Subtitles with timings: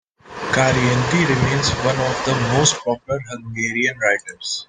[0.51, 4.59] Karinthy remains one of the most popular Hungarian writers.